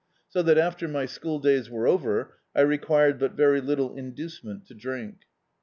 [0.29, 4.65] So that, after my school days were over, I required but very little induce ment
[4.69, 5.25] to drink.